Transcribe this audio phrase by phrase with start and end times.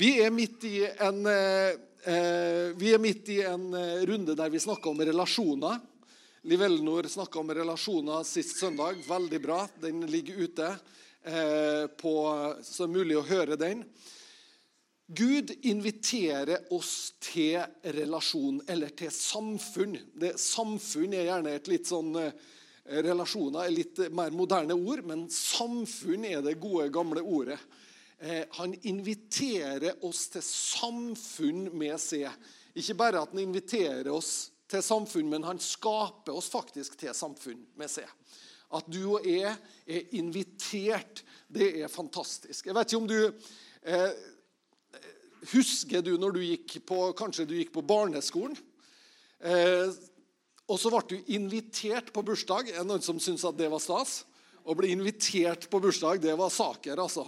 [0.00, 1.74] Vi er midt i en, eh,
[2.08, 5.74] eh midt i en eh, runde der vi snakker om relasjoner.
[6.42, 8.96] Liv Elnor snakka om relasjoner sist søndag.
[9.04, 9.58] Veldig bra.
[9.80, 10.76] Den ligger ute,
[12.00, 12.12] på,
[12.62, 13.82] så det er mulig å høre den.
[15.06, 19.98] Gud inviterer oss til relasjon, eller til samfunn.
[20.16, 22.16] Det, samfunn er gjerne et litt sånn
[22.90, 27.60] Relasjoner er litt mer moderne ord, men samfunn er det gode, gamle ordet.
[28.20, 32.28] Eh, han inviterer oss til samfunn med seg.
[32.76, 37.62] Ikke bare at han inviterer oss til samfunn, men han skaper oss faktisk til samfunn
[37.80, 38.08] med seg.
[38.76, 42.68] At du og jeg er invitert, det er fantastisk.
[42.68, 43.20] Jeg vet ikke om du
[43.82, 44.12] eh,
[45.54, 48.58] Husker du når du gikk på, kanskje du gikk på barneskolen?
[49.40, 49.88] Eh,
[50.68, 52.68] og så ble du invitert på bursdag.
[52.68, 54.26] Er det noen som syns at det var stas?
[54.60, 57.24] Å bli invitert på bursdag, det var saker, altså.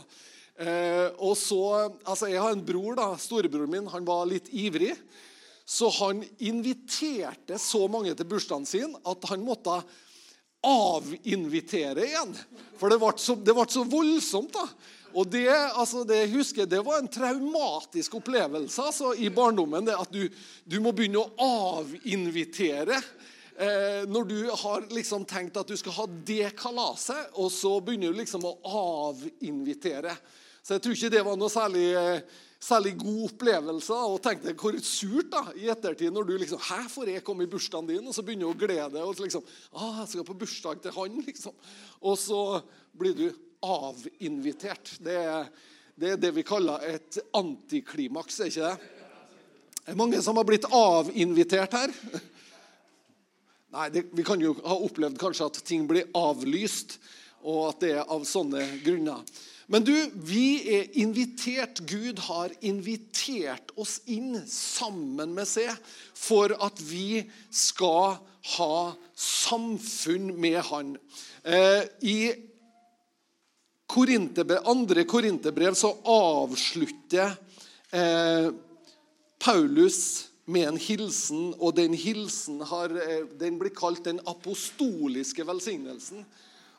[0.62, 3.91] Eh, og så, altså Jeg har en bror, da, storebroren min.
[3.91, 4.95] Han var litt ivrig.
[5.65, 9.79] Så han inviterte så mange til bursdagen sin at han måtte
[10.63, 12.35] avinvitere igjen.
[12.79, 14.54] For det ble så, det ble så voldsomt.
[14.54, 14.66] da.
[15.13, 19.87] Og det, altså, det husker det var en traumatisk opplevelse altså, i barndommen.
[19.87, 20.26] det At du,
[20.65, 23.01] du må begynne å avinvitere.
[23.52, 28.13] Eh, når du har liksom tenkt at du skal ha det kalaset, og så begynner
[28.13, 28.54] du liksom å
[29.09, 30.16] avinvitere.
[30.63, 31.87] Så jeg tror ikke det var noe særlig,
[32.63, 33.99] særlig god opplevelse.
[34.13, 37.51] Og tenkte hvor surt da, i ettertid når du liksom Hæ, får jeg komme i
[37.51, 38.07] bursdagen din?
[38.07, 39.02] Og så begynner du å glede deg.
[39.02, 41.57] Og så liksom, ah, jeg skal på bursdag til han, liksom.
[42.01, 42.43] Og så
[42.95, 43.27] blir du
[43.63, 44.96] avinvitert.
[45.02, 45.51] Det er,
[45.99, 48.99] det er det vi kaller et antiklimaks, er ikke det?
[49.82, 51.95] Det er mange som har blitt avinvitert her.
[53.74, 57.01] Nei, det, Vi kan jo ha opplevd kanskje at ting blir avlyst,
[57.43, 59.24] og at det er av sånne grunner.
[59.73, 61.80] Men du, vi er invitert.
[61.88, 65.72] Gud har invitert oss inn sammen med seg
[66.12, 68.19] for at vi skal
[68.59, 68.76] ha
[69.16, 70.97] samfunn med Han.
[71.44, 72.19] Eh, I
[73.92, 75.76] Korinterbrev, andre korinterbrev
[76.08, 77.34] avslutter
[77.92, 78.52] eh,
[79.42, 79.98] Paulus
[80.44, 86.24] med en hilsen, og den hilsen har, eh, den blir kalt den apostoliske velsignelsen.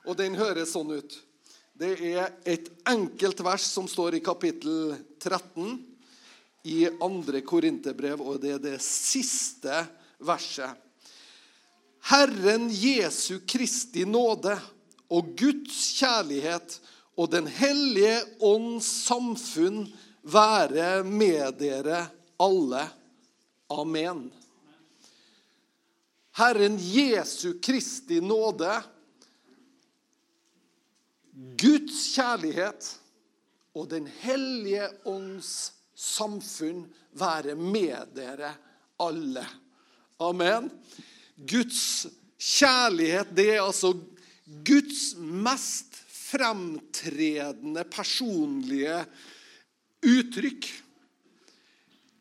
[0.06, 1.22] Og den høres sånn ut.
[1.74, 5.80] Det er et enkelt vers som står i kapittel 13
[6.70, 9.82] i andre korinterbrev, og det er det siste
[10.22, 10.70] verset.
[12.12, 14.54] Herren Jesu Kristi nåde
[15.10, 16.78] og Guds kjærlighet
[17.18, 19.88] og Den hellige ånds samfunn
[20.22, 22.06] være med dere
[22.42, 22.86] alle.
[23.74, 24.28] Amen.
[26.38, 28.82] Herren Jesu Kristi nåde,
[31.34, 32.90] Guds kjærlighet
[33.74, 36.86] og Den hellige ånds samfunn
[37.18, 38.54] være med dere
[39.02, 39.46] alle.
[40.22, 40.70] Amen.
[41.38, 42.06] Guds
[42.38, 43.96] kjærlighet, det er altså
[44.66, 45.98] Guds mest
[46.34, 49.02] fremtredende personlige
[50.06, 50.70] uttrykk.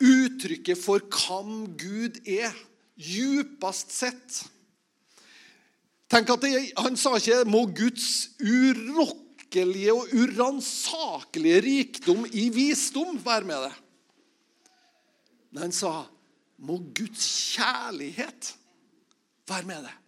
[0.02, 2.56] Uttrykket for hvem Gud er,
[2.98, 4.40] djupest sett.
[6.12, 13.48] Tenk at det, Han sa ikke 'må Guds urokkelige og uransakelige rikdom i visdom være
[13.48, 13.78] med deg'.
[15.52, 16.04] Men han sa
[16.58, 18.54] 'må Guds kjærlighet
[19.48, 19.98] være med deg'.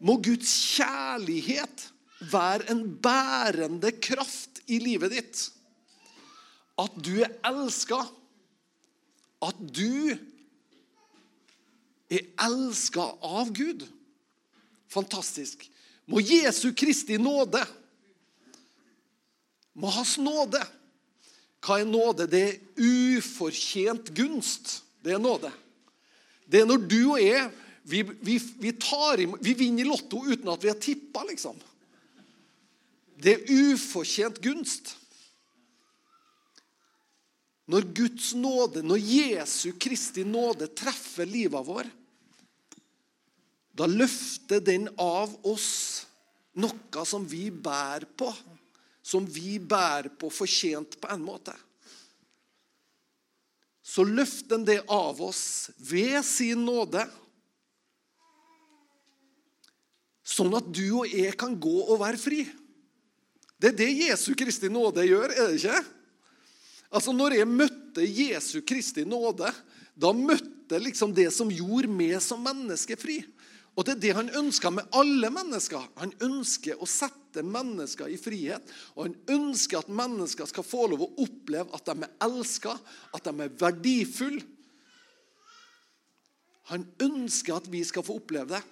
[0.00, 5.50] Må Guds kjærlighet være en bærende kraft i livet ditt.
[6.78, 8.04] At du er elska.
[9.40, 10.12] At du
[12.10, 13.88] er elska av Gud.
[14.92, 15.64] Fantastisk.
[16.06, 17.62] Må Jesu Kristi nåde,
[19.74, 20.60] må Hans nåde
[21.64, 22.26] Hva er nåde?
[22.28, 24.82] Det er ufortjent gunst.
[25.02, 25.48] Det er nåde.
[26.44, 27.46] Det er når du og jeg
[27.84, 31.58] vi, vi, vi, tar, vi vinner i Lotto uten at vi har tippa, liksom.
[33.20, 34.94] Det er ufortjent gunst.
[37.68, 41.88] Når Guds nåde, når Jesu Kristi nåde treffer livet vår,
[43.74, 46.06] da løfter den av oss
[46.54, 48.30] noe som vi bærer på.
[49.04, 51.52] Som vi bærer på fortjent på en måte.
[53.84, 57.02] Så løfter den det av oss ved sin nåde.
[60.24, 62.46] Sånn at du og jeg kan gå og være fri.
[63.60, 65.82] Det er det Jesu Kristi nåde gjør, er det ikke?
[66.94, 69.50] Altså, når jeg møtte Jesu Kristi nåde,
[69.94, 73.20] da møtte liksom det som gjorde meg som menneske fri.
[73.74, 75.82] Og det er det han ønsker med alle mennesker.
[75.98, 78.68] Han ønsker å sette mennesker i frihet.
[78.94, 82.76] Og han ønsker at mennesker skal få lov å oppleve at de er elska,
[83.14, 84.44] at de er verdifulle.
[86.70, 88.62] Han ønsker at vi skal få oppleve det.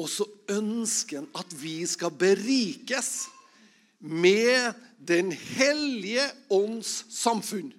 [0.00, 3.26] Og så ønsker han at vi skal berikes
[3.98, 4.74] med
[5.04, 7.74] Den hellige ånds samfunn.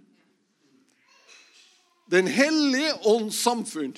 [2.12, 3.96] Den hellige ånds samfunn.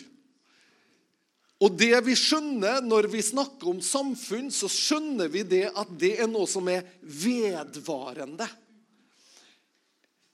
[1.58, 6.14] Og det vi skjønner når vi snakker om samfunn, så skjønner vi det at det
[6.22, 8.46] er noe som er vedvarende.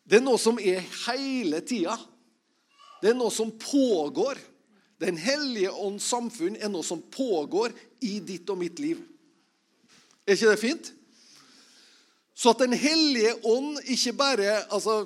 [0.03, 1.95] Det er noe som er hele tida.
[2.99, 4.39] Det er noe som pågår.
[4.99, 7.71] Den hellige ånds samfunn er noe som pågår
[8.03, 8.99] i ditt og mitt liv.
[10.27, 10.91] Er ikke det fint?
[12.35, 15.05] Så at Den hellige ånd ikke bare altså,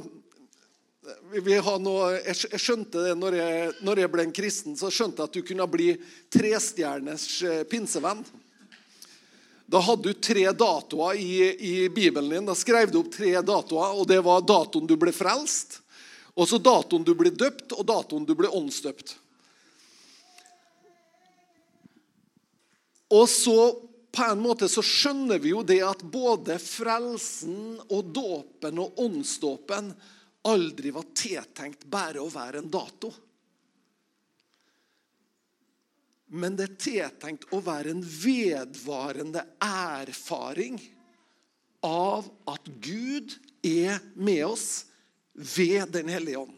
[1.82, 5.38] noe, jeg skjønte det når jeg, når jeg, ble en kristen, så skjønte jeg at
[5.38, 5.94] du kunne bli
[6.34, 8.26] trestjerners eh, pinsevenn.
[9.68, 12.48] Da hadde du tre datoer i, i, Bibelen din.
[12.48, 15.82] Da skrev du opp tre datoer, og det var datoen du ble frelst,
[16.38, 19.18] og så datoen du ble døpt, og datoen du ble åndsdøpt.
[23.16, 23.60] Og så
[24.12, 29.92] på en måte så skjønner vi jo det at både frelsen og dåpen og åndsdåpen
[30.48, 33.12] aldri var tiltenkt bare å være en dato.
[36.28, 40.80] Men det er tiltenkt å være en vedvarende erfaring
[41.88, 44.70] av at Gud er med oss
[45.32, 46.56] ved Den hellige ånd.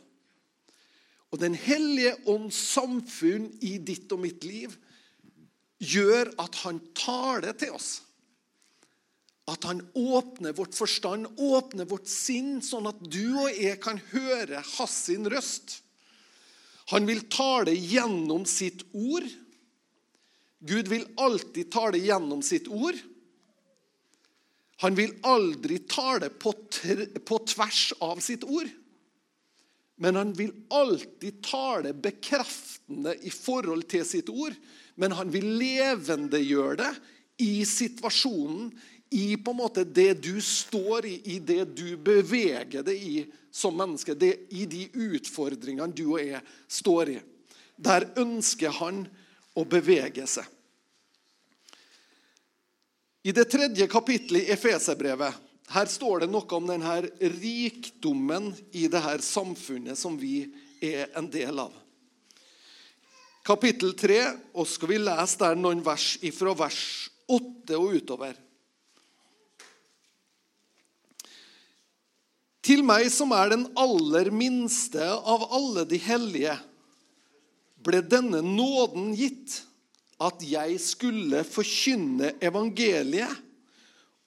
[1.29, 4.73] Og Den hellige ånds samfunn i ditt og mitt liv
[5.79, 7.99] gjør at han taler til oss.
[9.49, 14.61] At han åpner vårt forstand, åpner vårt sinn, sånn at du og jeg kan høre
[14.77, 15.79] hans sin røst.
[16.93, 19.25] Han vil tale gjennom sitt ord.
[20.59, 22.97] Gud vil alltid tale gjennom sitt ord.
[24.83, 26.53] Han vil aldri tale på,
[27.25, 28.69] på tvers av sitt ord.
[29.99, 34.55] Men han vil alltid tale bekreftende i forhold til sitt ord.
[34.95, 36.93] Men han vil levendegjøre det
[37.43, 38.71] i situasjonen,
[39.09, 43.73] i på en måte det du står i, i det du beveger deg i som
[43.77, 44.13] menneske.
[44.13, 47.19] Det, I de utfordringene du og jeg står i.
[47.79, 49.05] Der ønsker han
[49.57, 50.45] å bevege seg.
[53.25, 59.19] I det tredje kapittelet i Efeserbrevet her står det noe om denne rikdommen i dette
[59.25, 60.47] samfunnet som vi
[60.81, 61.73] er en del av.
[63.45, 64.19] Kapittel 3,
[64.53, 66.81] og skal vi lese der noen vers fra vers
[67.29, 68.37] 8 og utover.
[72.69, 76.53] Til meg som er den aller minste av alle de hellige,
[77.81, 79.63] ble denne nåden gitt,
[80.21, 83.33] at jeg skulle forkynne evangeliet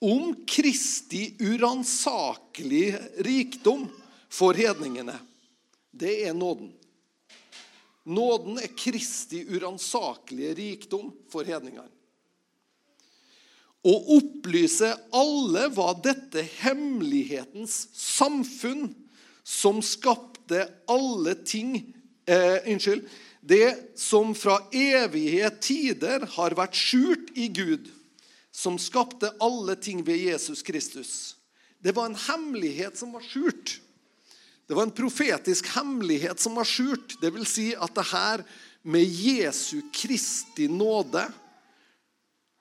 [0.03, 3.87] om Kristi uransakelige rikdom
[4.33, 5.15] for hedningene.
[5.95, 6.73] Det er nåden.
[8.11, 12.02] Nåden er Kristi uransakelige rikdom for hedningene
[13.83, 18.93] og opplyse alle hva dette hemmelighetens samfunn,
[19.43, 21.75] som skapte alle ting
[22.31, 23.09] eh, Unnskyld.
[23.43, 27.89] Det som fra evige tider har vært skjult i Gud,
[28.55, 31.35] som skapte alle ting ved Jesus Kristus.
[31.83, 33.81] Det var en hemmelighet som var skjult.
[34.71, 37.17] Det var en profetisk hemmelighet som var skjult.
[37.19, 38.45] Det vil si at det her
[38.87, 41.27] med Jesu Kristi nåde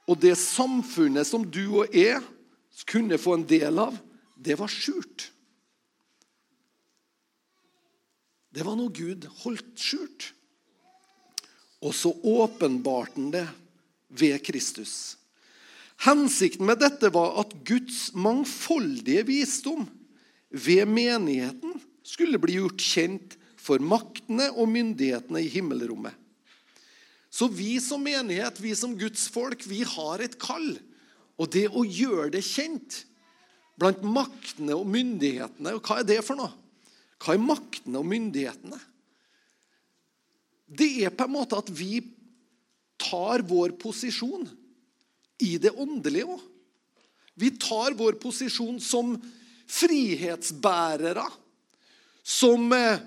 [0.10, 2.22] og det samfunnet som du og jeg
[2.90, 3.98] kunne få en del av,
[4.36, 5.30] det var skjult.
[8.52, 10.32] Det var noe Gud holdt skjult.
[11.82, 13.48] Og så åpenbarte han det
[14.12, 15.18] ved Kristus.
[16.02, 19.86] Hensikten med dette var at Guds mangfoldige visdom
[20.50, 26.16] ved menigheten skulle bli gjort kjent for maktene og myndighetene i himmelrommet.
[27.32, 30.76] Så vi som menighet, vi som Guds folk, vi har et kall.
[31.40, 33.06] Og det å gjøre det kjent
[33.80, 36.52] blant maktene og myndighetene og Hva er det for noe?
[37.22, 38.80] Hva er maktene og myndighetene?
[40.72, 42.00] Det er på en måte at vi
[43.02, 44.46] tar vår posisjon
[45.42, 46.44] i det åndelige òg.
[47.42, 49.16] Vi tar vår posisjon som
[49.72, 51.26] frihetsbærere.
[52.22, 53.02] Som eh,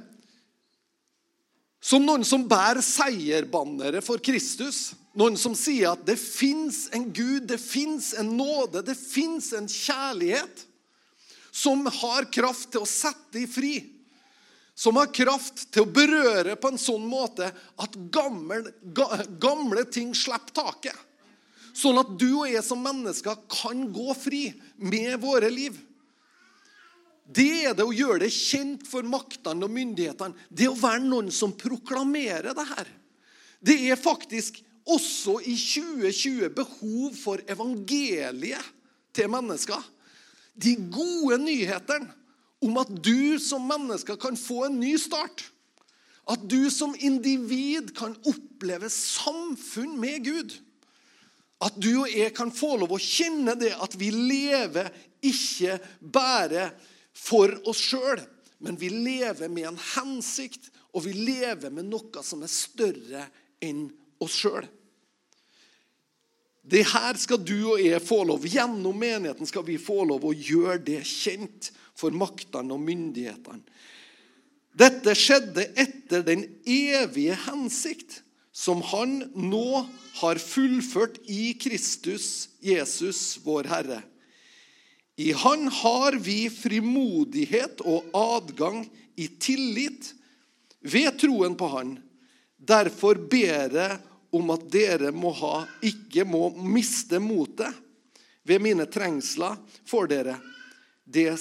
[1.85, 4.95] som noen som bærer seierbannere for Kristus.
[5.15, 9.69] Noen som sier at det fins en Gud, det fins en nåde, det fins en
[9.69, 10.65] kjærlighet
[11.55, 13.77] som har kraft til å sette i fri.
[14.75, 17.47] som har kraft til å berøre på en sånn måte
[17.79, 18.73] at gamle,
[19.39, 20.97] gamle ting slipper taket.
[21.75, 24.49] Sånn at du og jeg som mennesker kan gå fri
[24.83, 25.79] med våre liv.
[27.25, 30.37] Det er det å gjøre det kjent for maktene og myndighetene.
[30.51, 32.91] Det å være noen som proklamerer det her.
[33.65, 38.73] Det er faktisk også i 2020 behov for evangeliet
[39.17, 39.81] til mennesker.
[40.55, 42.13] De gode nyhetene
[42.65, 45.49] om at du som menneske kan få en ny start.
[46.29, 50.55] At du som individ kan oppleve samfunn med Gud.
[51.65, 54.93] At du og jeg kan få lov å kjenne det at vi lever
[55.25, 56.71] ikke bare
[57.15, 58.23] for oss sjøl,
[58.65, 63.27] men vi lever med en hensikt, og vi lever med noe som er større
[63.65, 63.87] enn
[64.23, 64.67] oss sjøl.
[66.65, 68.47] Det her skal du og jeg få lov.
[68.49, 71.69] Gjennom menigheten skal vi få lov å gjøre det kjent
[71.99, 73.61] for maktene og myndighetene.
[74.75, 78.23] Dette skjedde etter den evige hensikt
[78.55, 79.85] som han nå
[80.23, 84.01] har fullført i Kristus Jesus, vår Herre.
[85.17, 88.83] I Han har vi frimodighet og adgang
[89.17, 90.11] i tillit
[90.81, 91.97] ved troen på Han.
[92.57, 93.99] Derfor ber jeg
[94.35, 97.71] om at dere må ha, ikke må miste motet
[98.43, 99.57] ved mine trengsler
[99.87, 100.35] for dere,
[101.05, 101.37] det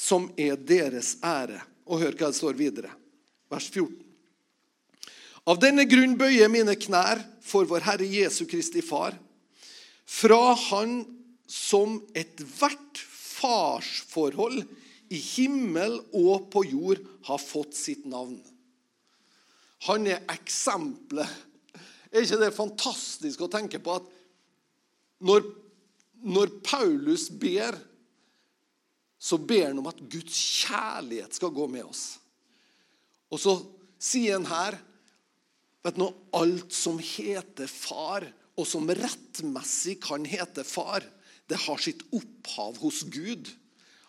[0.00, 1.60] som er deres ære.
[1.90, 2.92] Og hør hva det står videre.
[3.50, 3.92] Vers 14.
[5.50, 9.16] Av denne grunn bøyer mine knær for vår Herre Jesu Kristi Far,
[10.06, 11.02] fra Han
[11.50, 14.62] som ethvert farsforhold
[15.10, 18.38] i himmel og på jord har fått sitt navn.
[19.88, 21.48] Han er eksempelet
[22.10, 24.08] er ikke det fantastisk å tenke på at
[25.26, 25.44] når,
[26.26, 27.76] når Paulus ber,
[29.20, 32.04] så ber han om at Guds kjærlighet skal gå med oss.
[33.30, 33.54] Og så
[34.00, 34.78] sier han her
[35.84, 38.26] vet du, Alt som heter far,
[38.58, 41.04] og som rettmessig kan hete far,
[41.50, 43.50] det har sitt opphav hos Gud.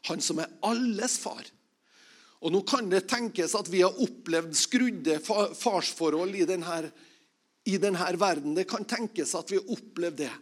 [0.10, 1.44] Han som er alles far.
[2.42, 6.84] Og Nå kan det tenkes at vi har opplevd skrudde farsforhold i denne
[7.70, 8.56] i denne verden.
[8.58, 10.34] Det kan tenkes at vi har opplevd det.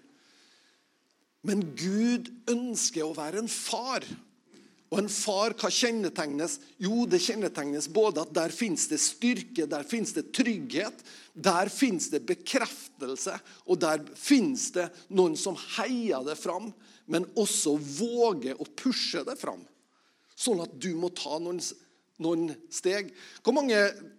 [1.47, 4.05] Men Gud ønsker å være en far.
[4.89, 6.57] Og en far, hva kjennetegnes?
[6.81, 11.03] Jo, det kjennetegnes både at der fins det styrke, der fins det trygghet,
[11.37, 13.35] der fins det bekreftelse,
[13.69, 16.71] og der fins det noen som heier det fram,
[17.05, 19.61] men også våger å pushe det fram.
[20.39, 21.61] Sånn at du må ta noen
[22.19, 23.13] noen steg.
[23.43, 23.77] Hvor mange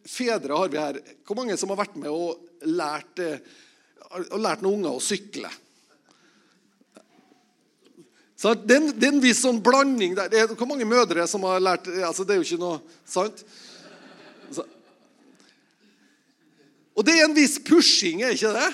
[0.08, 1.00] fedre har vi her?
[1.26, 5.50] Hvor mange som har vært med og lært, og eh, lært noen unger å sykle?
[8.40, 10.32] Så det, er en, viss sånn blanding der.
[10.32, 13.42] Er, hvor mange mødre som har lært altså Det er jo ikke noe sant?
[14.54, 14.64] Så.
[16.96, 18.70] Og det er en viss pushing, er ikke det?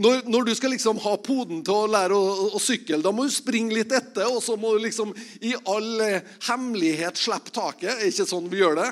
[0.00, 3.12] når, når, du skal liksom ha poden til å lære å, å, å, sykle, da
[3.12, 5.12] må du springe litt etter, og så må du liksom
[5.44, 7.98] i all eh, hemmelighet slippe taket.
[7.98, 8.90] Er ikke sånn vi gjør det?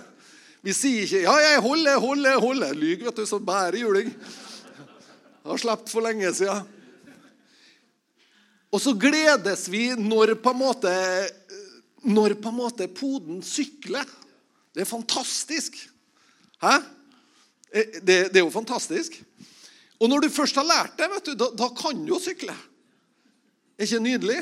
[0.66, 2.74] Vi sier ikke 'Ja, jeg holder, jeg holder, jeg holder'.
[2.82, 4.10] Lyg, vet du, så bærer juling.
[5.46, 6.66] Har sluppet for lenge siden.
[8.68, 10.94] Og så gledes vi når på en måte
[12.08, 14.06] når på en måte poden sykler.
[14.74, 15.76] Det er fantastisk.
[16.62, 16.76] Hæ?
[17.72, 19.18] Eh, det, det er jo fantastisk.
[19.98, 22.54] Og når du først har lært det, vet du, da, da kan du jo sykle.
[23.78, 24.38] Er ikke nydelig?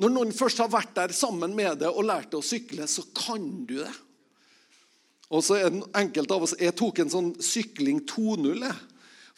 [0.00, 3.04] Når noen først har vært der sammen med deg og lært deg å sykle, så
[3.14, 3.92] kan du det.
[5.30, 8.64] Og så er enkelte av oss, Jeg tok en sånn sykling 2.0.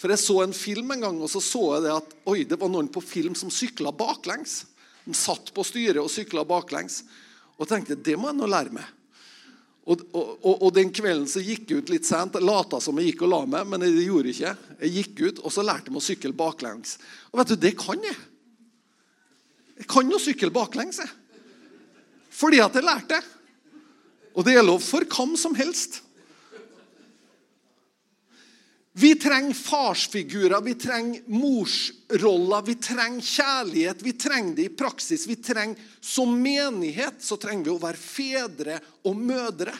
[0.00, 2.58] For jeg så en film en gang, og så så jeg det at oi, det
[2.60, 4.62] var noen på film som sykla baklengs.
[5.04, 7.02] De satt på styret og sykla baklengs.
[7.58, 8.88] Og tenkte det må jeg nå lære meg.
[9.82, 12.36] Og, og, og, den kvelden så gikk jeg ut litt sent.
[12.38, 14.76] Jeg lata som jeg gikk og la meg, men det gjorde jeg ikke.
[14.84, 16.94] Jeg gikk ut, og så lærte jeg meg å sykle baklengs.
[17.32, 18.20] Og vet du, det kan jeg.
[19.82, 21.10] Jeg kan jo sykle baklengs, jeg.
[22.32, 23.18] Fordi at jeg lærte.
[24.38, 26.00] Og det er lov for hvem som helst.
[28.94, 34.02] Vi trenger farsfigurer, vi trenger morsroller, vi trenger kjærlighet.
[34.02, 35.26] Vi trenger det i praksis.
[35.26, 39.72] Vi trenger, Som menighet så trenger vi å være fedre og mødre.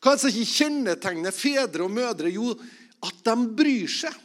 [0.00, 2.32] Hva er det som ikke kjennetegner fedre og mødre?
[2.34, 2.50] Jo,
[3.04, 4.18] at de bryr seg.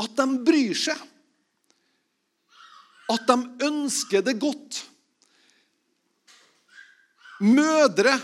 [0.00, 1.02] At de bryr seg.
[3.10, 4.84] At de ønsker det godt.
[7.42, 8.14] Mødre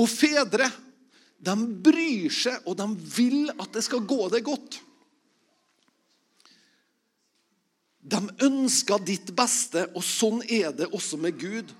[0.00, 0.70] og fedre
[1.40, 4.80] de bryr seg, og de vil at det skal gå deg godt.
[8.00, 11.72] De ønsker ditt beste, og sånn er det også med Gud.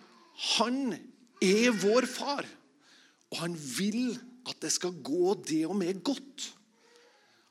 [0.56, 0.94] Han
[1.44, 2.48] er vår far,
[3.32, 4.14] og han vil
[4.48, 6.50] at det skal gå det og med godt.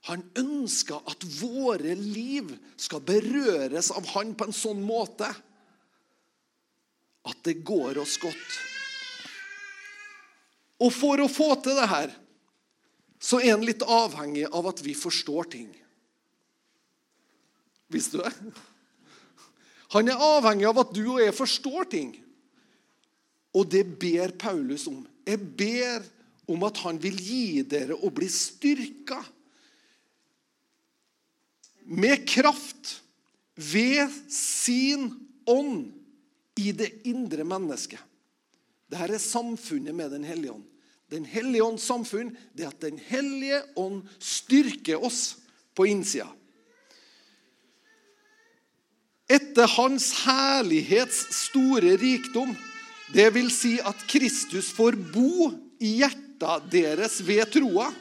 [0.10, 2.50] Han ønsker at våre liv
[2.80, 5.28] skal berøres av han på en sånn måte
[7.30, 8.69] at det går oss godt.
[10.80, 12.14] Og for å få til det her,
[13.20, 15.70] så er en litt avhengig av at vi forstår ting.
[17.92, 18.54] Visste du det?
[19.96, 22.14] Han er avhengig av at du og jeg forstår ting.
[23.58, 25.02] Og det ber Paulus om.
[25.26, 26.06] Jeg ber
[26.50, 29.20] om at han vil gi dere å bli styrka
[31.90, 33.00] med kraft
[33.58, 35.10] ved sin
[35.50, 35.90] ånd
[36.62, 38.02] i det indre mennesket.
[38.90, 40.66] Dette er samfunnet med Den hellige ånd.
[41.10, 45.38] Den hellige ånds samfunn det er at Den hellige ånd styrker oss
[45.78, 46.30] på innsida.
[49.30, 52.56] Etter Hans herlighets store rikdom,
[53.14, 57.92] det vil si at Kristus får bo i hjertet deres ved troa,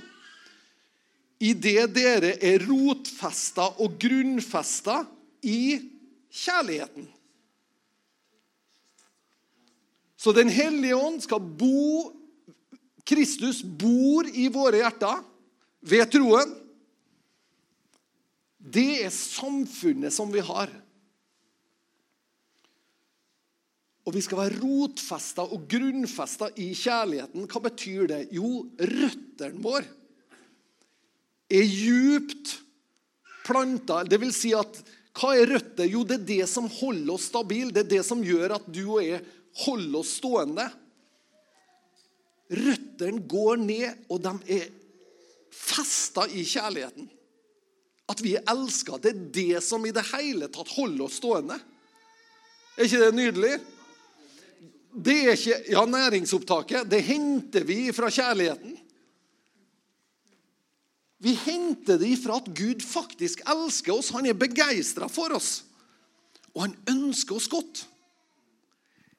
[1.38, 5.02] idet dere er rotfesta og grunnfesta
[5.44, 5.78] i
[6.32, 7.06] kjærligheten.
[10.18, 12.14] Så Den hellige ånd skal bo
[13.08, 15.22] Kristus bor i våre hjerter
[15.88, 16.50] ved troen.
[18.58, 20.68] Det er samfunnet som vi har.
[24.04, 27.46] Og vi skal være rotfesta og grunnfesta i kjærligheten.
[27.48, 28.20] Hva betyr det?
[28.36, 29.86] Jo, røttene våre
[31.48, 32.58] er djupt
[33.46, 34.02] planta.
[34.04, 34.82] Det vil si at
[35.18, 35.88] hva er røtter?
[35.88, 37.72] Jo, det er det som holder oss stabile.
[37.72, 39.24] Det er det som gjør at du og jeg
[39.64, 40.66] holder oss stående.
[42.48, 44.68] Røttene går ned, og de er
[45.52, 47.08] festa i kjærligheten.
[48.08, 48.96] At vi er elska.
[49.02, 51.58] Det er det som i det hele tatt holder oss stående.
[52.78, 53.54] Er ikke det nydelig?
[54.98, 58.78] Det er ikke, ja, Næringsopptaket det henter vi fra kjærligheten.
[61.18, 64.12] Vi henter det ifra at Gud faktisk elsker oss.
[64.14, 65.64] Han er begeistra for oss.
[66.54, 67.82] Og han ønsker oss godt.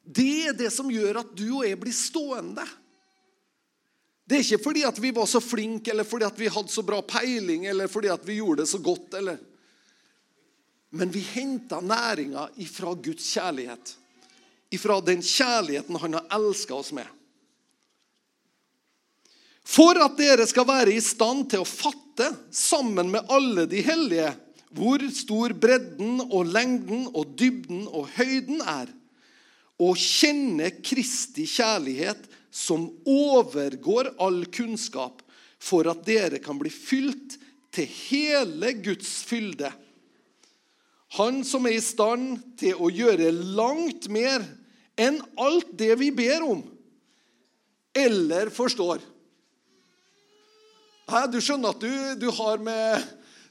[0.09, 2.65] Det er det som gjør at du og jeg blir stående.
[4.25, 6.81] Det er ikke fordi at vi var så flinke, eller fordi at vi hadde så
[6.85, 9.13] bra peiling, eller fordi at vi gjorde det så godt.
[9.13, 9.37] eller...
[10.89, 13.93] Men vi henta næringa ifra Guds kjærlighet.
[14.73, 17.05] Ifra den kjærligheten han har elska oss med.
[19.69, 24.31] For at dere skal være i stand til å fatte, sammen med alle de hellige,
[24.73, 28.89] hvor stor bredden og lengden og dybden og høyden er,
[29.79, 35.21] og kjenne Kristi kjærlighet som overgår all kunnskap,
[35.59, 37.35] for at dere kan bli fylt
[37.75, 39.71] til hele Guds fylde.
[41.17, 44.43] Han som er i stand til å gjøre langt mer
[44.99, 46.61] enn alt det vi ber om
[47.97, 49.01] eller forstår.
[51.33, 53.05] Du skjønner at du, du, har med,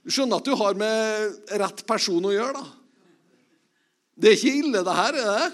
[0.07, 2.75] du skjønner at du har med rett person å gjøre, da.
[4.19, 5.49] Det er ikke ille, det her, er det?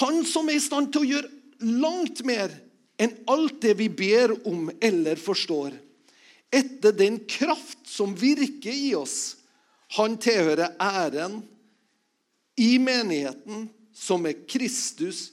[0.00, 2.54] Han som er i stand til å gjøre langt mer
[3.02, 5.74] enn alt det vi ber om eller forstår.
[6.52, 9.36] Etter den kraft som virker i oss.
[9.98, 11.40] Han tilhører æren
[12.60, 15.30] i menigheten som er Kristus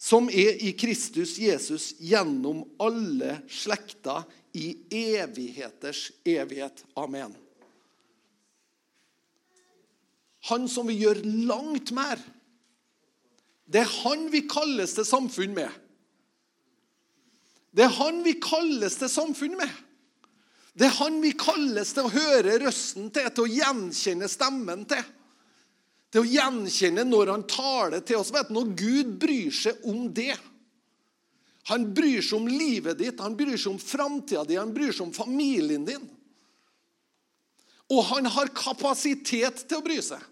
[0.00, 4.24] som er i Kristus Jesus gjennom alle slekter
[4.56, 6.80] i evigheters evighet.
[6.96, 7.34] Amen.
[10.48, 12.16] Han som vil gjøre langt mer.
[13.70, 15.70] Det er han vi kalles til samfunn med.
[17.70, 19.70] Det er han vi kalles til samfunn med.
[20.74, 25.06] Det er han vi kalles til å høre røsten til, til å gjenkjenne stemmen til
[26.10, 28.32] til å gjenkjenne når han taler til oss.
[28.34, 30.34] Vet du, Når Gud bryr seg om det
[31.70, 35.04] Han bryr seg om livet ditt, han bryr seg om framtida di, han bryr seg
[35.04, 36.06] om familien din.
[37.92, 40.24] Og han har kapasitet til å bry seg.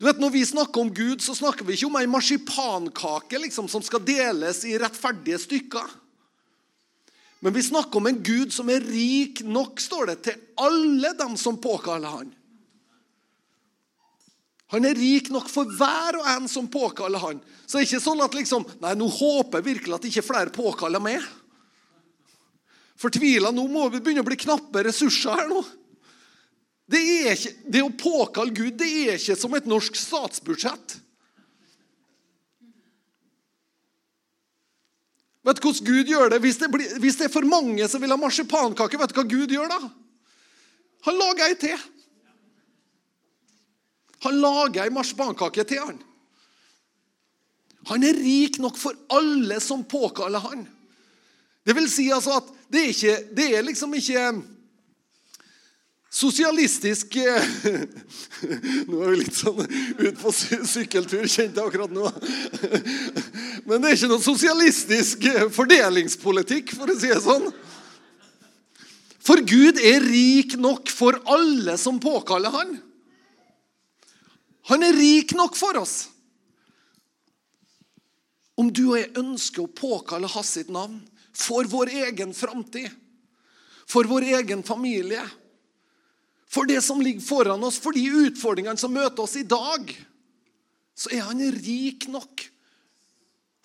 [0.00, 3.66] Du vet, Når vi snakker om Gud, så snakker vi ikke om ei marsipankake liksom,
[3.68, 5.90] som skal deles i rettferdige stykker.
[7.44, 11.36] Men vi snakker om en Gud som er rik nok, står det, til alle dem
[11.40, 12.32] som påkaller han.
[14.72, 17.44] Han er rik nok for hver og en som påkaller han.
[17.66, 20.54] Så det er ikke sånn at liksom, nei, nå håper jeg virkelig at ikke flere
[20.54, 21.24] påkaller meg.
[23.00, 25.60] Fortvila, nå må vi begynne å bli knappe ressurser her nå.
[26.90, 27.00] Det,
[27.36, 30.96] ikke, det å påkalle Gud det er ikke som et norsk statsbudsjett.
[35.46, 36.42] Vet du hvordan Gud gjør det?
[36.44, 39.26] Hvis det, blir, hvis det er for mange som vil ha marsipankake, vet du hva
[39.30, 39.80] Gud gjør da?
[41.06, 41.88] Han lager ei til.
[44.20, 46.00] han lager ei marsipankake til han.
[47.88, 50.66] Han er rik nok for alle som påkaller han.
[51.64, 54.26] Det vil si altså at det er, ikke, det er liksom ikke
[56.10, 57.14] sosialistisk
[58.90, 62.10] Nå er vi litt sånn ut på sykkeltur, kjente jeg akkurat nå.
[63.68, 67.50] Men det er ikke noe sosialistisk fordelingspolitikk, for å si det sånn.
[69.20, 72.78] For Gud er rik nok for alle som påkaller han.
[74.72, 76.08] Han er rik nok for oss.
[78.58, 80.98] Om du og jeg ønsker å påkalle hans sitt navn
[81.36, 82.90] for vår egen framtid,
[83.88, 85.22] for vår egen familie,
[86.50, 89.92] for det som ligger foran oss, for de utfordringene som møter oss i dag,
[90.98, 92.42] så er han rik nok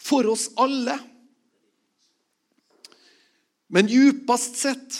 [0.05, 0.99] for oss alle.
[3.73, 4.99] Men djupest sett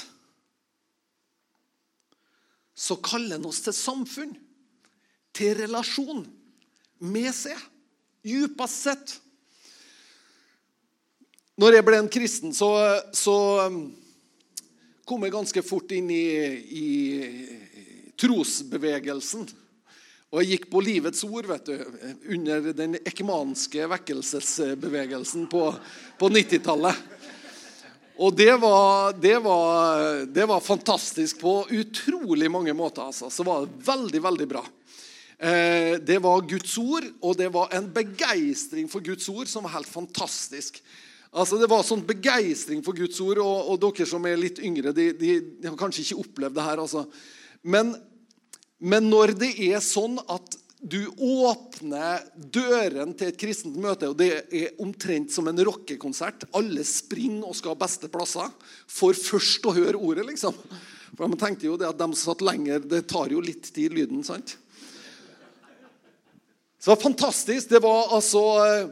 [2.75, 4.33] så kaller han oss til samfunn,
[5.35, 6.25] til relasjon
[7.05, 7.59] med seg.
[8.25, 9.13] Djupest sett.
[11.61, 12.67] Når jeg ble en kristen, så,
[13.15, 13.35] så
[13.69, 13.79] um,
[15.07, 16.25] kom jeg ganske fort inn i,
[16.81, 16.87] i
[18.19, 19.47] trosbevegelsen.
[20.34, 21.75] Og jeg gikk på Livets ord vet du,
[22.36, 25.67] under den ekmanske vekkelsesbevegelsen på,
[26.19, 27.04] på 90-tallet.
[28.15, 33.04] Og det var, det, var, det var, fantastisk på utrolig mange måter.
[33.04, 33.30] altså.
[33.30, 34.63] Så var det veldig, veldig bra.
[35.38, 39.75] Eh, det var Guds ord, og det var en begeistring for Guds ord som var
[39.75, 40.80] helt fantastisk.
[41.36, 44.95] Altså, Det var sånn begeistring for Guds ord, og, og dere som er litt yngre,
[44.95, 46.84] de, de, de, har kanskje ikke opplevd det her.
[46.86, 47.04] altså.
[47.65, 47.95] Men,
[48.78, 54.43] men når det er sånn at du åpner døren til et kristent møte, og det
[54.54, 56.45] er omtrent som en rockekonsert.
[56.54, 58.51] Alle springer og skal ha beste plasser
[58.86, 60.54] for først å høre ordet, liksom.
[61.15, 64.21] For De tenkte jo det at de satt lenger Det tar jo litt tid, lyden,
[64.28, 64.58] sant?
[66.78, 67.69] Så det var fantastisk.
[67.71, 68.89] Det var altså eh,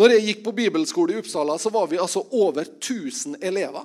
[0.00, 3.84] Når jeg gikk på bibelskole i Uppsala, så var vi altså over 1000 elever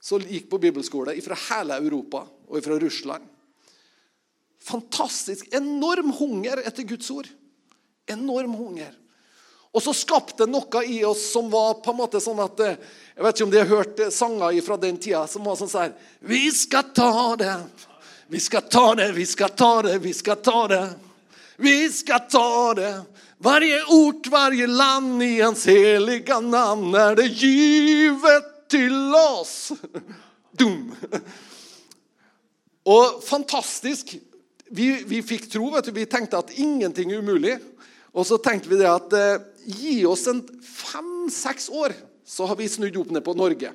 [0.00, 3.24] som gikk på bibelskole fra hele Europa og fra Russland.
[4.68, 5.48] Fantastisk.
[5.54, 7.28] Enorm hunger etter Guds ord.
[8.10, 8.94] Enorm hunger.
[9.72, 12.78] Og så skapte noe i oss som var på en måte sånn at eh,
[13.14, 15.70] Jeg vet ikke om de har hørt eh, sanger fra den tida som var sånn
[15.70, 15.92] sånn
[16.24, 17.52] Vi skal ta det,
[18.32, 20.86] vi skal ta det, vi skal ta det, vi skal ta det.
[21.58, 22.92] Vi skal ta det.
[23.42, 29.72] Varje ort, varje land i hans heliga namn er det givet til oss.
[30.58, 30.92] Dum.
[32.88, 34.14] Og fantastisk
[34.68, 35.70] vi, vi, fikk tro.
[35.72, 37.58] vet du, Vi tenkte at ingenting er umulig.
[38.12, 42.68] Og så tenkte vi det at eh, gi oss en fem-seks år, så har vi
[42.70, 43.72] snudd opp ned på Norge.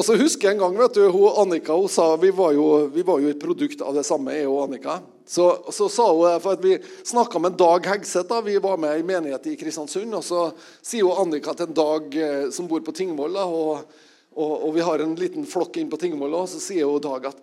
[0.00, 2.86] Og så husker jeg en gang vet du, hun Annika hun sa, vi var, jo,
[2.88, 4.94] vi var jo et produkt av det samme, jeg og Annika.
[5.28, 8.30] Så, så sa hun, for at Vi snakka med Dag Hegseth.
[8.30, 8.40] Da.
[8.40, 10.16] Vi var med i menighet i Kristiansund.
[10.16, 10.46] og Så
[10.80, 13.36] sier hun Annika til en Dag eh, som bor på Tingvoll.
[13.36, 13.84] og
[14.30, 17.32] og, og, vi har en liten flokk inn på Tingvoll, og så sier hun Dag
[17.32, 17.40] at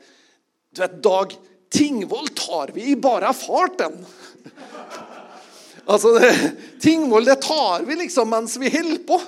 [0.72, 1.34] Du vet, Dag,
[1.74, 3.98] Tingvoll tar vi i bare farten.
[5.92, 6.32] altså, det,
[6.84, 9.20] Tingvoll det tar vi liksom mens vi holder på.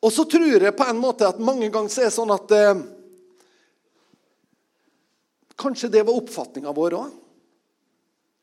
[0.00, 2.56] Og så tror jeg på en måte at mange ganger så er det sånn at
[2.56, 2.86] eh,
[5.60, 7.16] Kanskje det var oppfatninga vår òg.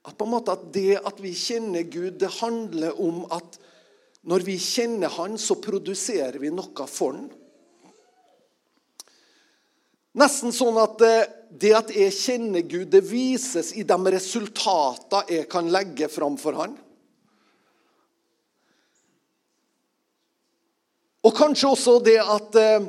[0.06, 3.58] At at det at vi kjenner Gud, det handler om at
[4.22, 7.26] når vi kjenner Han, så produserer vi noe for Han.
[10.18, 15.50] Nesten sånn at eh, det at jeg kjenner Gud, det vises i de resultatene jeg
[15.50, 16.78] kan legge fram for Han.
[21.28, 22.88] Og kanskje også det at, eh,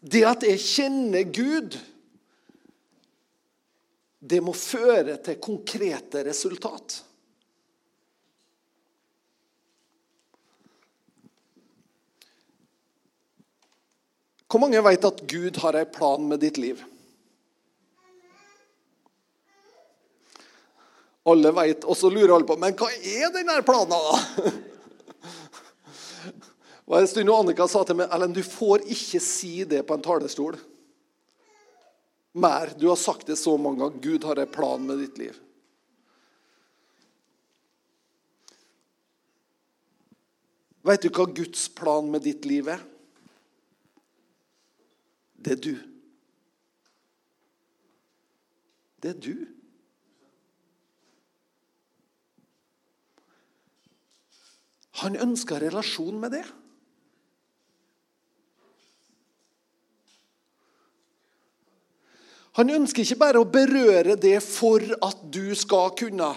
[0.00, 1.76] det at jeg kjenner Gud,
[4.26, 7.02] det må føre til konkrete resultat.
[14.46, 16.80] Hvor mange vet at Gud har en plan med ditt liv?
[21.26, 24.54] Alle vet, og så lurer alle på Men hva er denne planen, da?
[26.86, 30.04] Var en stund Annika sa til meg Ellen, du får ikke si det på en
[30.04, 30.58] talerstol.
[32.36, 32.70] Mer.
[32.78, 34.02] Du har sagt det så mange ganger.
[34.04, 35.40] Gud har en plan med ditt liv.
[40.86, 42.84] Vet du hva Guds plan med ditt liv er?
[45.42, 45.72] Det er du.
[49.02, 49.34] Det er du.
[55.02, 56.44] Han ønsker relasjon med det.
[62.56, 66.30] Han ønsker ikke bare å berøre det for at du skal kunne.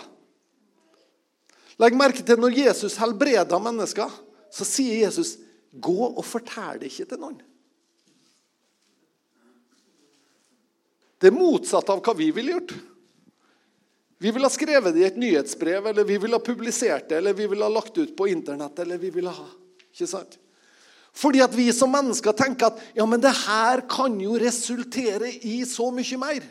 [1.79, 4.11] Legg merke til når Jesus helbreder mennesker,
[4.51, 5.37] så sier Jesus,
[5.71, 7.41] 'Gå og fortell det ikke til noen'.
[11.19, 12.73] Det er motsatt av hva vi ville gjort.
[14.19, 17.33] Vi ville ha skrevet det i et nyhetsbrev, eller vi ville ha publisert det, eller
[17.33, 18.79] vi ville ha lagt ut på internett.
[18.79, 19.47] eller vi ville ha,
[19.93, 20.37] ikke sant?
[21.15, 25.61] Fordi at vi som mennesker tenker at ja, men det her kan jo resultere i
[25.67, 26.45] så mye mer.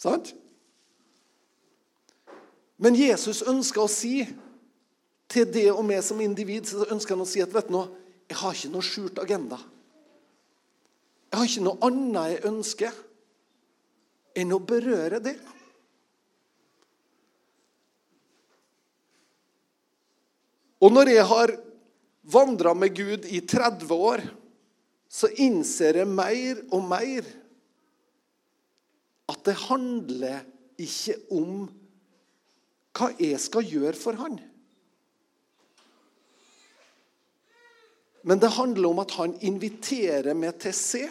[0.00, 0.32] Sant?
[2.76, 4.20] Men Jesus ønsker å si
[5.32, 7.88] til det og meg som individ så ønsker han å si at vet du noe,
[8.28, 9.58] jeg har ikke noe skjult agenda.
[11.30, 13.02] Jeg har ikke noe annet jeg ønsker
[14.36, 15.36] enn å berøre det.
[20.84, 21.54] Og når jeg har
[22.26, 24.22] vandra med Gud i 30 år,
[25.08, 27.28] så innser jeg mer og mer
[29.30, 30.44] at det handler
[30.78, 31.64] ikke om
[32.96, 34.38] hva jeg skal gjøre for han.
[38.26, 41.04] Men det handler om at han inviterer meg til se.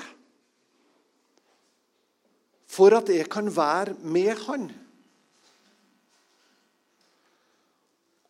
[2.68, 4.68] For at jeg kan være med han.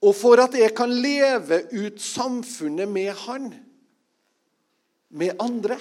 [0.05, 3.49] Og for at jeg kan leve ut samfunnet med han.
[5.09, 5.79] Med andre.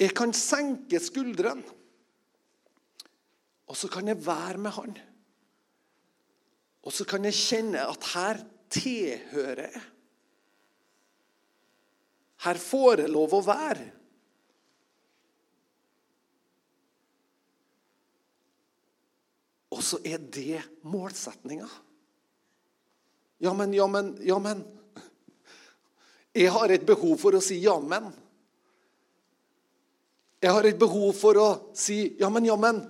[0.00, 1.64] Jeg kan senke skuldrene.
[3.64, 4.96] Og så kan jeg være med han.
[6.84, 8.42] Og så kan jeg kjenne at her
[8.74, 9.84] tilhører jeg.
[12.44, 13.86] Her får jeg lov å være.
[19.74, 21.68] Og så er det målsetninga.
[23.42, 24.62] Ja, men, ja, men, ja, men.
[26.34, 28.12] Jeg har et behov for å si jammen.
[30.42, 32.82] Jeg har et behov for å si jammen, jammen.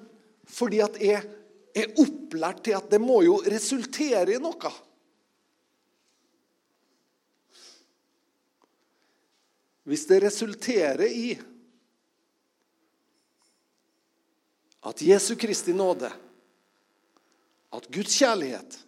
[0.49, 1.23] Fordi at jeg
[1.75, 4.73] er opplært til at det må jo resultere i noe.
[9.85, 11.35] Hvis det resulterer i
[14.85, 16.13] at Jesu Kristi nåde,
[17.75, 18.81] at Guds kjærlighet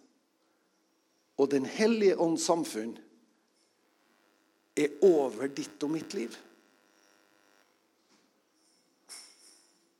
[1.37, 2.95] og Den hellige ånds samfunn
[4.77, 6.37] er over ditt og mitt liv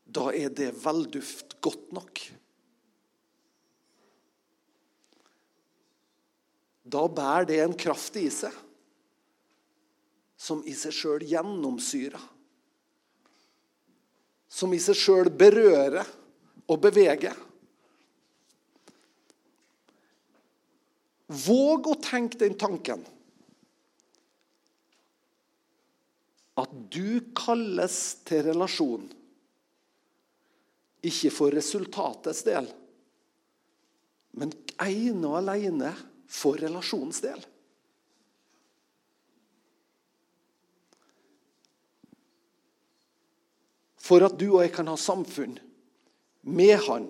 [0.08, 2.22] Da er det velduft godt nok.
[6.88, 8.56] Da bærer det en kraft i seg
[10.38, 12.22] som i seg sjøl gjennomsyrer.
[14.48, 16.08] Som i seg sjøl berører
[16.70, 17.36] og beveger.
[21.28, 23.04] Våg å tenke den tanken.
[26.58, 29.10] At du kalles til relasjon.
[31.06, 32.66] Ikke for resultatets del,
[34.38, 34.50] men
[34.82, 35.92] ene og alene
[36.28, 37.44] for relasjonens del.
[44.08, 45.58] For at du og jeg kan ha samfunn
[46.48, 47.10] med Han.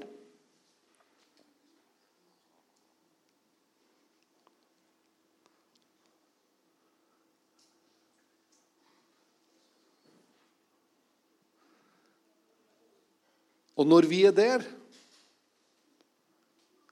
[13.78, 14.66] Og når vi er der,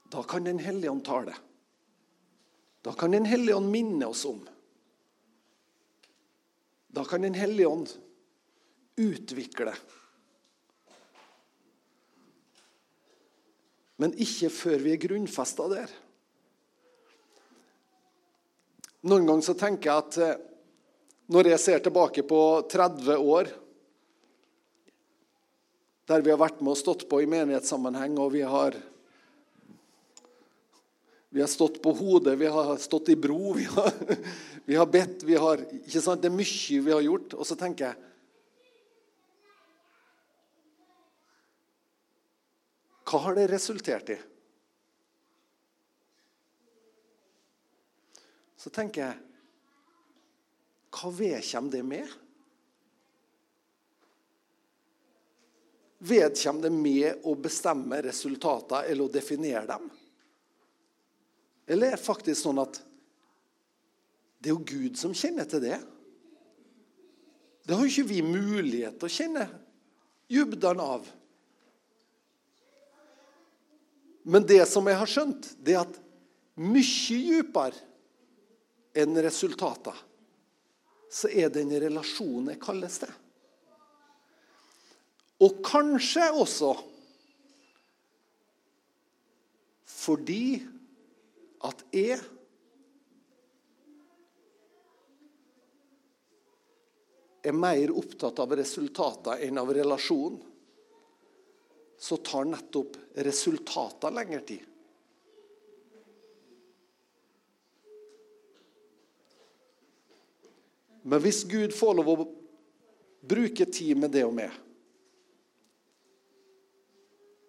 [0.06, 1.34] da kan Den hellige ånd tale.
[2.82, 4.40] Da kan Den hellige ånd minne oss om.
[6.88, 7.90] Da kan Den hellige ånd
[8.96, 9.74] utvikle.
[13.96, 15.92] Men ikke før vi er grunnfesta der.
[19.06, 20.40] Noen ganger så tenker jeg at eh,
[21.32, 23.50] når jeg ser tilbake på 30 år
[26.06, 28.76] der vi har vært med og stått på i menighetssammenheng, og vi har
[31.36, 33.92] vi har stått på hodet, vi har stått i bro, vi har,
[34.64, 36.22] vi har bedt vi har, ikke sant?
[36.22, 37.34] Det er mye vi har gjort.
[37.36, 38.02] Og så tenker jeg
[43.06, 44.16] Hva har det resultert i?
[48.58, 49.20] Så tenker jeg
[50.96, 52.16] Hva vedkommer det med?
[55.98, 59.86] Vedkommer det med å bestemme resultater eller å definere dem?
[61.66, 62.78] Eller er det faktisk sånn at
[64.38, 65.78] det er jo Gud som kjenner til det?
[67.66, 69.46] Det har jo ikke vi mulighet til å kjenne
[70.30, 71.08] dybden av.
[74.26, 75.98] Men det som jeg har skjønt, det er at
[76.58, 77.82] mye dypere
[78.96, 79.96] enn resultater,
[81.10, 83.12] så er det en relasjon jeg kalles til.
[85.44, 86.72] Og kanskje også
[89.96, 90.60] fordi
[91.66, 92.20] at jeg
[97.46, 100.38] er mer opptatt av resultater enn av relasjonen,
[101.96, 104.64] så tar nettopp resultater lengre tid.
[111.06, 112.26] Men hvis Gud får lov å
[113.26, 114.50] bruke tid med det og meg,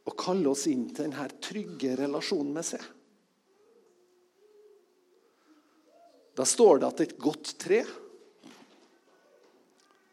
[0.07, 2.85] og kalle oss inn til denne trygge relasjonen med seg
[6.37, 7.81] Da står det at et godt tre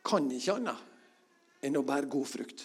[0.05, 2.63] kan ikke annet enn å bære god frukt.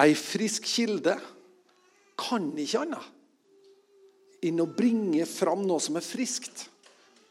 [0.00, 1.16] Ei frisk kilde
[2.20, 6.66] kan ikke annet enn å bringe fram noe som er friskt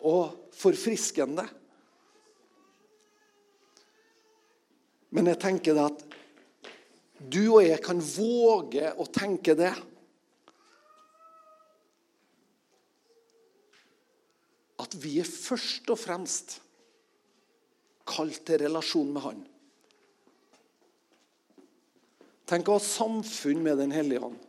[0.06, 1.46] og forfriskende.
[5.14, 6.06] Men jeg tenker det at
[7.32, 9.74] du og jeg kan våge å tenke det.
[14.82, 16.58] At vi er først og fremst
[18.06, 19.44] kalt til relasjon med Han.
[22.46, 24.42] Tenk å ha samfunn med Den hellige ånd.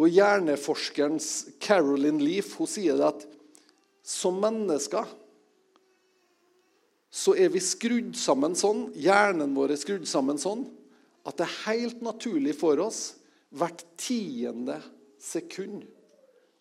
[0.00, 1.28] Og Hjerneforskerens
[1.60, 3.26] Carolyn Leaf hun sier at
[4.06, 5.06] som mennesker
[7.10, 10.64] så er vi skrudd sammen sånn, hjernen vår er skrudd sammen sånn,
[11.26, 13.00] at det er helt naturlig for oss
[13.50, 14.78] hvert tiende
[15.20, 15.84] sekund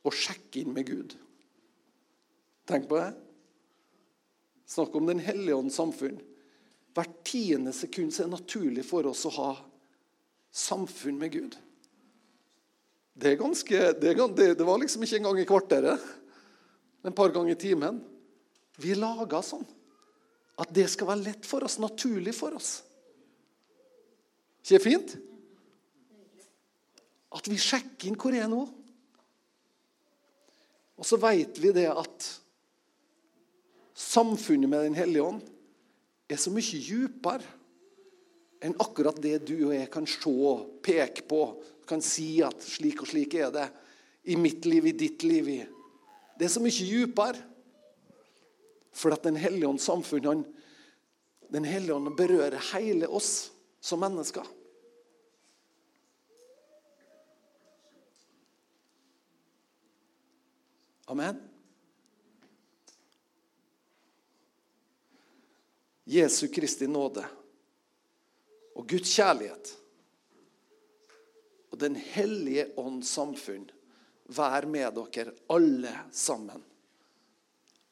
[0.04, 1.14] å sjekke inn med Gud.
[2.70, 3.12] Tenk på det.
[4.70, 6.20] Snakk om Den hellige ånds samfunn.
[6.98, 9.50] Hvert tiende sekund er det naturlig for oss å ha
[10.52, 11.58] samfunn med Gud.
[13.14, 14.14] Det, ganske, det,
[14.58, 16.06] det, var liksom ikke engang i kvarteret.
[17.06, 18.00] En par ganger i timen.
[18.80, 19.66] Vi laga sånn.
[20.60, 22.80] At det skal være lett for oss, naturlig for oss.
[24.66, 25.16] Ikke fint?
[27.34, 28.66] At vi sjekker inn hvor er nå.
[31.00, 32.28] Og så vet vi det at
[34.00, 35.40] samfunnet med Den hellige ånd
[36.30, 37.56] er så mye djupere
[38.60, 40.32] enn akkurat det du og jeg kan se,
[40.84, 41.44] peke på,
[41.88, 43.70] kan si at slik og slik er det
[44.28, 45.48] i mitt liv, i ditt liv.
[46.36, 47.40] Det er så mye djupere.
[48.92, 50.46] For at Den hellige ånds samfunn han,
[51.50, 54.46] Den hellige ånd berører hele oss som mennesker.
[61.10, 61.40] Amen.
[66.10, 67.26] Jesu Kristi nåde
[68.78, 69.74] og Guds kjærlighet
[71.70, 73.68] og Den hellige ånds samfunn
[74.30, 76.62] være med dere alle sammen.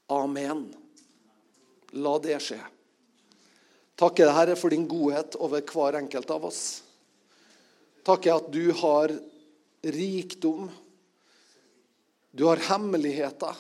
[0.10, 0.68] Amen.
[1.98, 2.60] La det skje.
[3.98, 6.62] Takker Herre for din godhet over hver enkelt av oss.
[8.06, 9.14] Takker at du har
[9.82, 10.68] rikdom.
[12.32, 13.56] Du har hemmeligheter.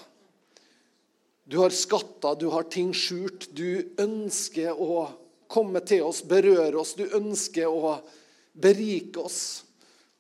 [1.47, 3.49] Du har skatter, du har ting skjult.
[3.55, 5.07] Du ønsker å
[5.49, 6.93] komme til oss, berøre oss.
[6.93, 7.97] Du ønsker å
[8.53, 9.41] berike oss.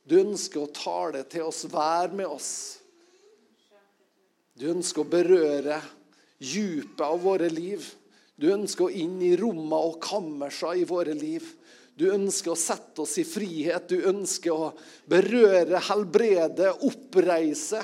[0.07, 2.51] Du ønsker å tale til oss, være med oss.
[4.57, 5.81] Du ønsker å berøre
[6.39, 7.83] djupet av våre liv.
[8.37, 11.45] Du ønsker å inn i rommene og kammersa i våre liv.
[11.97, 13.89] Du ønsker å sette oss i frihet.
[13.89, 14.67] Du ønsker å
[15.09, 17.81] berøre, helbrede, oppreise.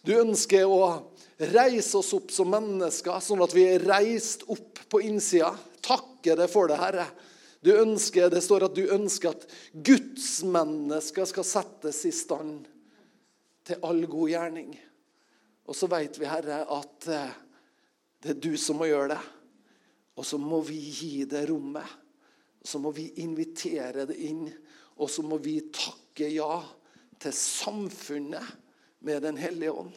[0.00, 1.12] Du ønsker å
[1.52, 5.52] reise oss opp som mennesker, sånn at vi er reist opp på innsida.
[5.84, 7.06] Takke deg for det, Herre.
[7.64, 12.66] Du ønsker, det står at du ønsker at gudsmennesker skal settes i stand
[13.64, 14.74] til all god gjerning.
[15.68, 17.38] Og så vet vi, Herre, at eh,
[18.24, 19.22] det er du som må gjøre det.
[20.14, 21.86] Og så må vi gi det rommet.
[22.64, 24.46] Så må vi invitere det inn.
[24.96, 26.62] Og så må vi takke ja
[27.20, 28.62] til samfunnet
[29.04, 29.92] med Den hellige ånd.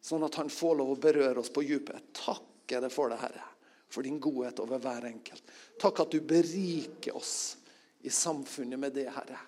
[0.00, 2.10] Sånn at han får lov å berøre oss på dypet.
[2.16, 3.44] Takke det for det, Herre.
[3.88, 5.44] For din godhet over hver enkelt.
[5.80, 7.56] Takk at du beriker oss
[8.04, 9.38] i samfunnet med det, Herre.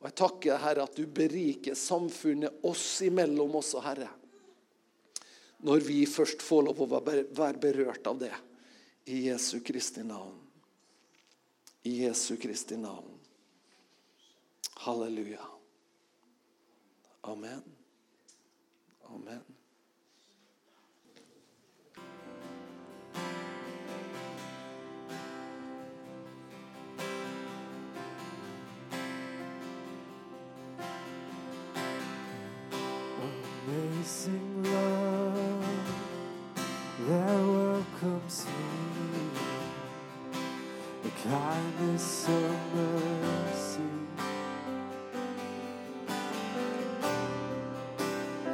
[0.00, 4.08] Og jeg takker, Herre, at du beriker samfunnet oss imellom også, Herre
[5.62, 8.32] når vi først får lov å være berørt av det.
[9.10, 10.38] I Jesu Kristi navn.
[11.84, 13.18] I Jesu Kristi navn.
[14.76, 15.40] Halleluja.
[17.24, 17.62] Amen.
[19.04, 19.40] Amen.
[33.66, 35.64] Amazing love
[37.08, 38.69] that welcomes me.
[41.24, 43.80] kindness or mercy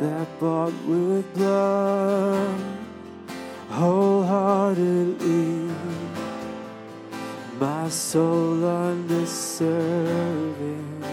[0.01, 2.61] that bought with blood
[3.71, 5.71] wholeheartedly.
[7.61, 11.05] My soul undeserving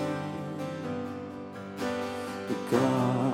[2.71, 3.33] God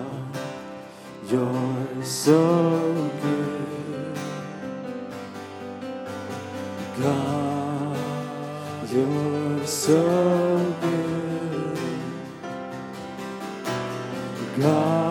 [1.30, 3.39] you're so good.
[9.90, 11.80] so good.
[14.62, 15.09] God.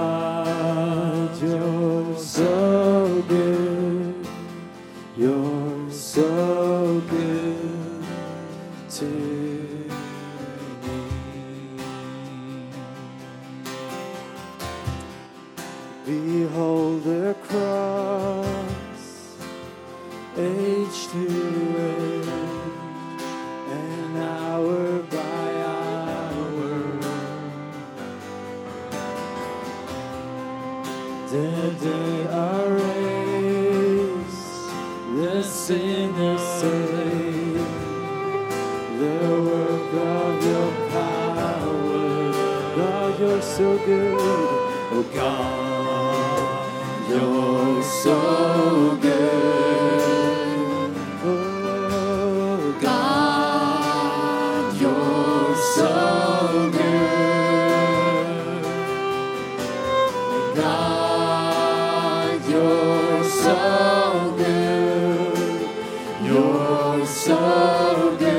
[66.50, 68.37] Oh, so good.